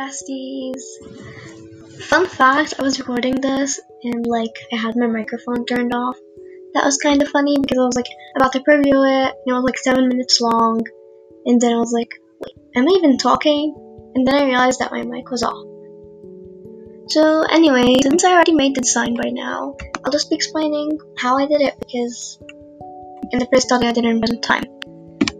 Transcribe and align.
Besties! 0.00 0.80
Fun 2.08 2.26
fact, 2.26 2.72
I 2.78 2.82
was 2.82 2.98
recording 2.98 3.34
this 3.34 3.78
and 4.02 4.26
like 4.26 4.56
I 4.72 4.76
had 4.76 4.96
my 4.96 5.06
microphone 5.06 5.66
turned 5.66 5.92
off. 5.92 6.16
That 6.72 6.86
was 6.86 6.96
kind 6.96 7.20
of 7.20 7.28
funny 7.28 7.58
because 7.60 7.76
I 7.76 7.84
was 7.84 7.96
like 7.96 8.12
about 8.34 8.52
to 8.52 8.60
preview 8.60 8.96
it 9.04 9.34
and 9.34 9.46
it 9.46 9.52
was 9.52 9.64
like 9.64 9.76
7 9.76 10.08
minutes 10.08 10.40
long 10.40 10.80
and 11.44 11.60
then 11.60 11.74
I 11.74 11.76
was 11.76 11.92
like, 11.92 12.14
wait, 12.40 12.54
am 12.74 12.88
I 12.88 12.92
even 12.96 13.18
talking? 13.18 13.74
And 14.14 14.26
then 14.26 14.36
I 14.36 14.46
realized 14.46 14.80
that 14.80 14.90
my 14.90 15.02
mic 15.02 15.30
was 15.30 15.42
off. 15.42 15.66
So 17.08 17.42
anyway, 17.42 17.96
since 18.00 18.24
I 18.24 18.32
already 18.32 18.54
made 18.54 18.76
the 18.76 18.80
design 18.80 19.16
by 19.16 19.28
now, 19.28 19.76
I'll 20.02 20.12
just 20.12 20.30
be 20.30 20.36
explaining 20.36 20.98
how 21.18 21.36
I 21.36 21.46
did 21.46 21.60
it 21.60 21.74
because 21.78 22.38
in 23.32 23.38
the 23.38 23.48
first 23.52 23.66
study 23.66 23.86
I 23.86 23.92
didn't 23.92 24.24
spend 24.24 24.42
time. 24.42 24.64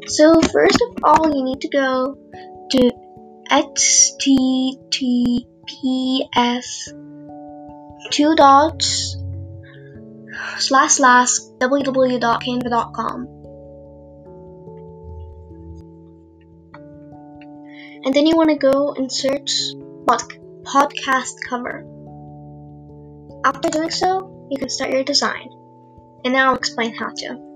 So 0.06 0.38
first 0.52 0.82
of 0.82 1.02
all, 1.02 1.34
you 1.34 1.44
need 1.44 1.62
to 1.62 1.68
go 1.68 2.18
to 2.72 2.99
https 3.50 5.40
two 8.10 8.34
dots 8.36 9.16
slash 10.58 10.92
slash 10.92 11.30
www.canva.com 11.58 13.26
and 18.04 18.14
then 18.14 18.26
you 18.26 18.36
want 18.36 18.50
to 18.50 18.56
go 18.56 18.94
and 18.94 19.12
search 19.12 19.52
podcast 20.64 21.34
cover. 21.48 21.84
After 23.44 23.68
doing 23.68 23.90
so 23.90 24.48
you 24.50 24.58
can 24.58 24.68
start 24.68 24.90
your 24.90 25.04
design. 25.04 25.50
And 26.24 26.34
now 26.34 26.50
I'll 26.50 26.56
explain 26.56 26.94
how 26.94 27.10
to 27.10 27.49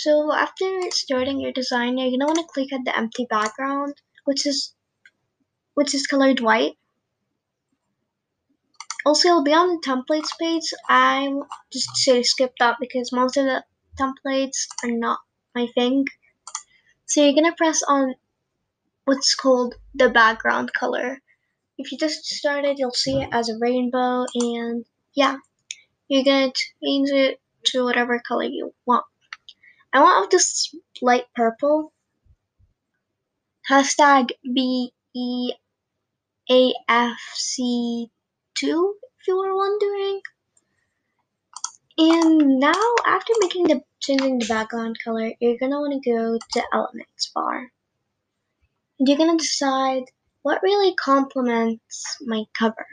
So 0.00 0.32
after 0.32 0.80
starting 0.92 1.40
your 1.40 1.50
design, 1.50 1.98
you're 1.98 2.12
gonna 2.12 2.26
want 2.26 2.38
to 2.38 2.44
click 2.54 2.72
at 2.72 2.84
the 2.84 2.96
empty 2.96 3.26
background, 3.28 3.94
which 4.26 4.46
is 4.46 4.72
which 5.74 5.92
is 5.92 6.06
colored 6.06 6.38
white. 6.38 6.78
Also, 9.04 9.26
it'll 9.26 9.42
be 9.42 9.52
on 9.52 9.68
the 9.70 9.82
templates 9.84 10.30
page. 10.38 10.72
I 10.88 11.28
just 11.72 11.96
say 11.96 12.22
skip 12.22 12.52
that 12.60 12.76
because 12.78 13.10
most 13.10 13.36
of 13.36 13.46
the 13.46 13.64
templates 13.98 14.68
are 14.84 14.92
not 14.92 15.18
my 15.56 15.66
thing. 15.74 16.06
So 17.06 17.24
you're 17.24 17.34
gonna 17.34 17.56
press 17.56 17.82
on 17.82 18.14
what's 19.04 19.34
called 19.34 19.74
the 19.96 20.10
background 20.10 20.72
color. 20.78 21.20
If 21.76 21.90
you 21.90 21.98
just 21.98 22.24
started, 22.24 22.78
you'll 22.78 22.92
see 22.92 23.22
it 23.22 23.30
as 23.32 23.48
a 23.48 23.58
rainbow, 23.58 24.26
and 24.36 24.84
yeah, 25.14 25.38
you're 26.06 26.24
gonna 26.24 26.52
change 26.84 27.10
it 27.10 27.40
to 27.72 27.82
whatever 27.82 28.20
color 28.20 28.44
you 28.44 28.72
want. 28.86 29.04
I 29.92 30.00
want 30.00 30.30
this 30.30 30.74
light 31.00 31.24
purple. 31.34 31.92
Hashtag 33.70 34.30
B 34.42 34.92
E 35.14 35.52
A 36.50 36.74
F 36.88 37.18
C 37.34 38.10
2 38.54 38.94
if 39.20 39.28
you 39.28 39.38
were 39.38 39.56
wondering. 39.56 40.20
And 41.96 42.60
now, 42.60 42.94
after 43.06 43.32
making 43.40 43.64
the 43.64 43.82
changing 44.00 44.38
the 44.38 44.46
background 44.46 44.98
color, 45.02 45.32
you're 45.40 45.58
gonna 45.58 45.80
want 45.80 46.02
to 46.02 46.10
go 46.10 46.38
to 46.38 46.62
Elements 46.72 47.30
bar. 47.34 47.70
And 48.98 49.08
you're 49.08 49.18
gonna 49.18 49.38
decide 49.38 50.04
what 50.42 50.62
really 50.62 50.94
complements 50.94 52.18
my 52.26 52.44
cover. 52.58 52.86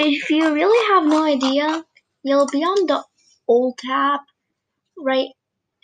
If 0.00 0.30
you 0.30 0.54
really 0.54 0.94
have 0.94 1.06
no 1.06 1.24
idea, 1.24 1.84
you'll 2.22 2.46
be 2.46 2.62
on 2.62 2.86
the 2.86 3.04
old 3.48 3.78
tab 3.78 4.20
right 5.02 5.28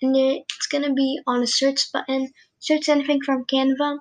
and 0.04 0.16
it's 0.16 0.66
gonna 0.66 0.92
be 0.92 1.20
on 1.26 1.42
a 1.42 1.47
search 1.47 1.91
button. 1.92 2.30
Search 2.58 2.88
anything 2.88 3.20
from 3.22 3.44
Canva. 3.44 3.98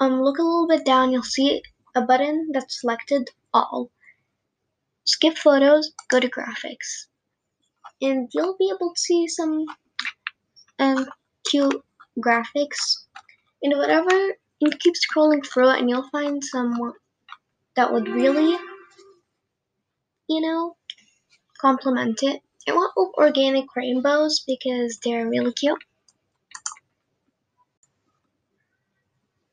Um, 0.00 0.22
look 0.22 0.38
a 0.38 0.42
little 0.42 0.68
bit 0.68 0.84
down. 0.84 1.12
You'll 1.12 1.22
see 1.22 1.62
a 1.94 2.02
button 2.02 2.50
that's 2.52 2.80
selected 2.80 3.30
all. 3.52 3.90
Skip 5.04 5.36
photos. 5.36 5.92
Go 6.10 6.20
to 6.20 6.28
graphics, 6.28 7.06
and 8.00 8.28
you'll 8.32 8.56
be 8.58 8.72
able 8.74 8.92
to 8.94 9.00
see 9.00 9.26
some 9.28 9.66
um 10.78 11.06
cute 11.48 11.82
graphics. 12.18 13.06
And 13.62 13.76
whatever, 13.78 14.34
you 14.60 14.70
keep 14.78 14.94
scrolling 14.94 15.44
through 15.44 15.70
it, 15.70 15.80
and 15.80 15.88
you'll 15.88 16.08
find 16.10 16.42
some 16.44 16.92
that 17.76 17.92
would 17.92 18.08
really, 18.08 18.56
you 20.28 20.40
know, 20.40 20.76
complement 21.60 22.22
it. 22.22 22.40
I 22.66 22.72
want 22.72 23.14
organic 23.18 23.74
rainbows 23.76 24.40
because 24.46 24.98
they're 25.04 25.28
really 25.28 25.52
cute. 25.52 25.82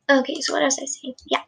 Okay, 0.09 0.41
so 0.41 0.53
what 0.53 0.63
was 0.63 0.79
I 0.79 0.85
saying? 0.85 1.15
Yeah. 1.25 1.43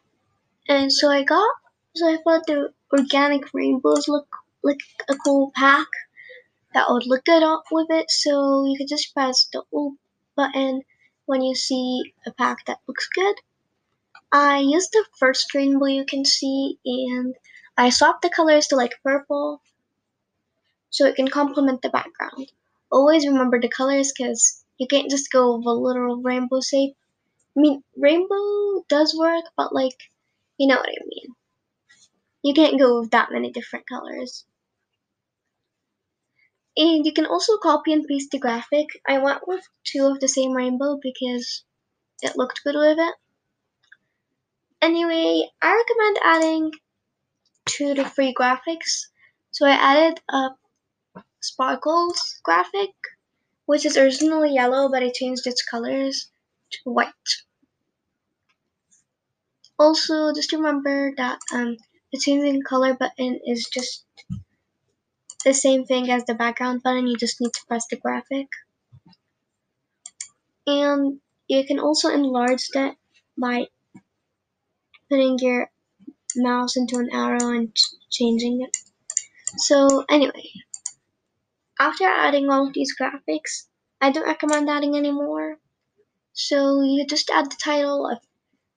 And 0.68 0.92
so 0.92 1.10
I 1.10 1.22
got, 1.22 1.50
so 1.94 2.08
I 2.08 2.18
thought 2.22 2.46
the 2.46 2.72
organic 2.92 3.52
rainbows 3.52 4.08
look 4.08 4.26
like 4.62 4.80
a 5.08 5.14
cool 5.16 5.52
pack 5.54 5.86
that 6.72 6.86
would 6.88 7.06
look 7.06 7.24
good 7.24 7.42
with 7.70 7.86
it. 7.90 8.10
So 8.10 8.64
you 8.66 8.76
could 8.78 8.88
just 8.88 9.12
press 9.14 9.48
the 9.52 9.62
O 9.72 9.96
button 10.36 10.82
when 11.26 11.42
you 11.42 11.54
see 11.54 12.14
a 12.26 12.32
pack 12.32 12.64
that 12.66 12.80
looks 12.86 13.08
good. 13.14 13.36
I 14.32 14.58
used 14.58 14.92
the 14.92 15.04
first 15.18 15.54
rainbow 15.54 15.86
you 15.86 16.04
can 16.04 16.24
see 16.24 16.78
and 16.84 17.34
I 17.76 17.90
swapped 17.90 18.22
the 18.22 18.30
colors 18.30 18.66
to 18.68 18.76
like 18.76 19.00
purple 19.02 19.60
so 20.94 21.06
it 21.06 21.16
can 21.16 21.26
complement 21.26 21.82
the 21.82 21.88
background. 21.88 22.52
Always 22.88 23.26
remember 23.26 23.60
the 23.60 23.68
colors 23.68 24.12
because 24.16 24.64
you 24.78 24.86
can't 24.86 25.10
just 25.10 25.32
go 25.32 25.56
with 25.56 25.66
a 25.66 25.72
literal 25.72 26.22
rainbow 26.22 26.60
shape. 26.60 26.94
I 27.56 27.60
mean, 27.60 27.82
rainbow 27.96 28.84
does 28.88 29.12
work, 29.18 29.42
but 29.56 29.74
like, 29.74 29.98
you 30.56 30.68
know 30.68 30.76
what 30.76 30.88
I 30.88 31.04
mean. 31.08 31.34
You 32.44 32.54
can't 32.54 32.78
go 32.78 33.00
with 33.00 33.10
that 33.10 33.32
many 33.32 33.50
different 33.50 33.88
colors. 33.88 34.44
And 36.76 37.04
you 37.04 37.12
can 37.12 37.26
also 37.26 37.56
copy 37.56 37.92
and 37.92 38.06
paste 38.06 38.30
the 38.30 38.38
graphic. 38.38 38.86
I 39.04 39.18
went 39.18 39.48
with 39.48 39.66
two 39.82 40.06
of 40.06 40.20
the 40.20 40.28
same 40.28 40.52
rainbow 40.52 41.00
because 41.02 41.64
it 42.22 42.36
looked 42.36 42.62
good 42.62 42.76
with 42.76 43.00
it. 43.00 43.14
Anyway, 44.80 45.50
I 45.60 45.74
recommend 45.74 46.18
adding 46.22 46.72
two 47.64 47.94
to 47.94 48.08
three 48.08 48.32
graphics. 48.32 49.08
So 49.50 49.66
I 49.66 49.72
added 49.72 50.20
a 50.30 50.50
Sparkles 51.44 52.40
graphic, 52.42 52.90
which 53.66 53.84
is 53.84 53.96
originally 53.96 54.54
yellow 54.54 54.88
but 54.88 55.02
I 55.02 55.10
changed 55.10 55.46
its 55.46 55.62
colors 55.62 56.30
to 56.70 56.90
white. 56.90 57.12
Also, 59.78 60.32
just 60.32 60.52
remember 60.52 61.12
that 61.16 61.38
um, 61.52 61.76
the 62.12 62.18
changing 62.18 62.62
color 62.62 62.94
button 62.94 63.40
is 63.44 63.68
just 63.72 64.04
the 65.44 65.52
same 65.52 65.84
thing 65.84 66.10
as 66.10 66.24
the 66.24 66.34
background 66.34 66.82
button, 66.82 67.06
you 67.06 67.16
just 67.16 67.40
need 67.40 67.52
to 67.52 67.66
press 67.68 67.86
the 67.90 67.96
graphic. 67.96 68.48
And 70.66 71.20
you 71.48 71.64
can 71.66 71.78
also 71.78 72.08
enlarge 72.08 72.68
that 72.68 72.96
by 73.36 73.66
putting 75.10 75.38
your 75.38 75.70
mouse 76.36 76.76
into 76.76 76.98
an 76.98 77.10
arrow 77.12 77.50
and 77.50 77.76
changing 78.10 78.62
it. 78.62 78.76
So 79.58 80.04
anyway, 80.08 80.50
after 81.78 82.04
adding 82.04 82.50
all 82.50 82.66
of 82.68 82.74
these 82.74 82.94
graphics, 82.96 83.66
I 84.00 84.10
don't 84.10 84.26
recommend 84.26 84.68
adding 84.68 84.96
any 84.96 85.10
more. 85.10 85.58
So 86.32 86.82
you 86.82 87.06
just 87.06 87.30
add 87.30 87.50
the 87.50 87.56
title 87.62 88.06
of 88.10 88.18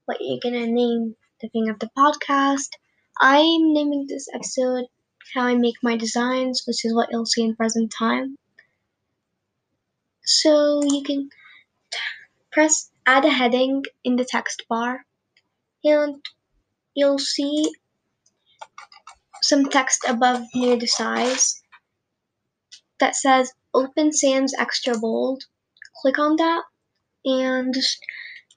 what 0.05 0.17
you're 0.21 0.39
gonna 0.41 0.67
name 0.67 1.15
the 1.41 1.49
thing 1.49 1.69
of 1.69 1.79
the 1.79 1.89
podcast. 1.97 2.69
I'm 3.19 3.73
naming 3.73 4.07
this 4.07 4.27
episode 4.33 4.85
How 5.33 5.43
I 5.43 5.55
Make 5.55 5.75
My 5.83 5.97
Designs, 5.97 6.63
which 6.65 6.85
is 6.85 6.93
what 6.93 7.09
you'll 7.11 7.25
see 7.25 7.43
in 7.43 7.55
present 7.55 7.93
time. 7.97 8.37
So 10.23 10.81
you 10.83 11.03
can 11.03 11.29
press 12.51 12.89
add 13.05 13.25
a 13.25 13.29
heading 13.29 13.83
in 14.03 14.15
the 14.15 14.25
text 14.25 14.63
bar 14.67 15.05
and 15.83 16.23
you'll 16.93 17.19
see 17.19 17.71
some 19.41 19.65
text 19.69 20.03
above 20.07 20.43
near 20.53 20.75
the 20.75 20.87
size 20.87 21.61
that 22.99 23.15
says 23.15 23.51
Open 23.73 24.11
Sans 24.11 24.53
Extra 24.57 24.97
Bold. 24.97 25.43
Click 26.01 26.19
on 26.19 26.35
that 26.37 26.63
and 27.25 27.73
just 27.73 27.99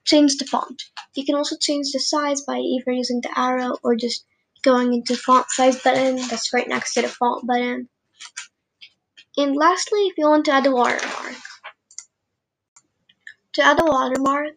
change 0.05 0.37
the 0.37 0.45
font. 0.45 0.83
You 1.15 1.25
can 1.25 1.35
also 1.35 1.57
change 1.57 1.93
the 1.93 2.01
size 2.01 2.43
by 2.43 2.59
either 2.59 2.93
using 2.93 3.21
the 3.21 3.39
arrow 3.39 3.77
or 3.83 3.97
just 3.97 4.25
going 4.63 4.93
into 4.93 5.17
font 5.17 5.51
size 5.51 5.83
button 5.83 6.17
that's 6.29 6.53
right 6.53 6.69
next 6.69 6.95
to 6.95 7.03
the 7.03 7.09
font 7.09 7.47
button. 7.47 7.89
And 9.37 9.57
lastly, 9.57 10.01
if 10.07 10.19
you 10.19 10.29
want 10.29 10.45
to 10.47 10.53
add 10.53 10.67
a 10.67 10.71
watermark. 10.71 11.35
To 13.55 13.63
add 13.63 13.81
a 13.81 13.85
watermark, 13.85 14.57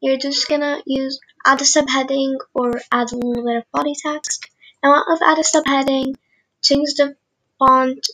you're 0.00 0.18
just 0.18 0.48
gonna 0.48 0.82
use 0.86 1.18
add 1.44 1.60
a 1.60 1.64
subheading 1.64 2.36
or 2.54 2.80
add 2.92 3.12
a 3.12 3.16
little 3.16 3.44
bit 3.44 3.58
of 3.58 3.70
body 3.72 3.94
text. 3.94 4.48
And 4.82 4.90
want 4.90 5.20
to 5.20 5.26
add 5.26 5.38
a 5.38 5.42
subheading, 5.42 6.16
change 6.62 6.94
the 6.94 7.16
font 7.58 8.06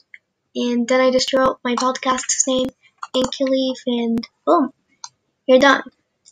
and 0.57 0.89
then 0.89 1.01
I 1.01 1.11
just 1.11 1.33
wrote 1.33 1.59
my 1.63 1.75
podcast's 1.75 2.45
name 2.49 2.69
Leaf, 3.15 3.79
and 3.87 4.27
boom, 4.45 4.73
you're 5.47 5.59
done. 5.59 5.83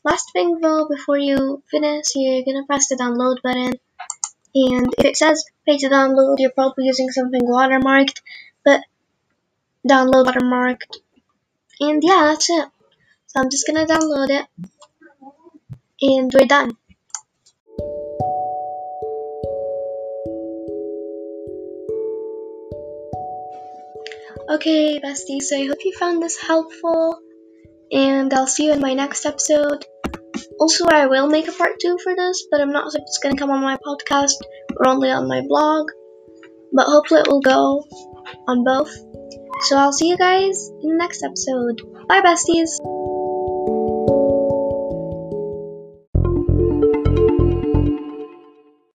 Last 0.03 0.33
thing 0.33 0.61
though, 0.61 0.87
before 0.89 1.19
you 1.19 1.63
finish, 1.71 2.07
you're 2.15 2.45
gonna 2.45 2.67
press 2.67 2.89
the 2.89 2.97
download 2.97 3.43
button. 3.43 3.75
And 4.55 4.95
if 4.99 5.05
it 5.05 5.17
says 5.17 5.45
pay 5.67 5.79
to 5.79 5.89
download, 5.89 6.37
you're 6.39 6.51
probably 6.51 6.87
using 6.87 7.11
something 7.11 7.43
watermarked, 7.43 8.21
but 8.65 8.81
download 9.89 10.27
watermarked. 10.27 10.99
And 11.81 12.03
yeah, 12.03 12.25
that's 12.27 12.51
it. 12.51 12.69
So 13.27 13.41
I'm 13.41 13.51
just 13.51 13.67
gonna 13.67 13.87
download 13.87 14.29
it. 14.31 14.47
And 16.01 16.33
we're 16.35 16.47
done. 16.47 16.77
Okay, 24.51 25.01
besties, 25.01 25.45
so 25.45 25.57
I 25.57 25.67
hope 25.67 25.79
you 25.85 25.93
found 25.99 26.23
this 26.23 26.39
helpful, 26.39 27.19
and 27.91 28.33
I'll 28.35 28.47
see 28.47 28.67
you 28.67 28.73
in 28.73 28.81
my 28.81 28.93
next 28.93 29.25
episode. 29.25 29.87
Also, 30.61 30.85
I 30.87 31.07
will 31.07 31.29
make 31.29 31.49
a 31.49 31.53
part 31.53 31.81
2 31.81 31.97
for 32.03 32.15
this, 32.15 32.47
but 32.51 32.61
I'm 32.61 32.73
not 32.73 32.93
sure 32.93 33.01
if 33.01 33.07
it's 33.07 33.19
gonna 33.23 33.37
come 33.37 33.51
on 33.51 33.63
my 33.63 33.79
podcast 33.79 34.37
or 34.77 34.89
only 34.89 35.11
on 35.11 35.29
my 35.29 35.41
blog, 35.49 35.89
but 36.73 36.87
hopefully 36.87 37.21
it 37.21 37.29
will 37.29 37.41
go 37.41 37.85
on 38.47 38.65
both. 38.65 38.95
So 39.63 39.79
I'll 39.79 39.93
see 39.93 40.09
you 40.09 40.19
guys 40.19 40.71
in 40.83 40.91
the 40.91 40.97
next 40.97 41.23
episode. 41.23 41.81
Bye, 42.07 42.21
besties! 42.21 43.04